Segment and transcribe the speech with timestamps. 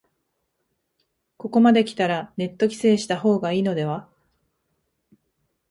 [1.37, 4.09] ここまできたらネット規制した方がいいのでは